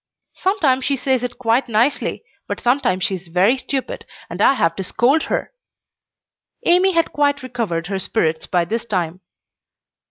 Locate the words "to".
4.77-4.83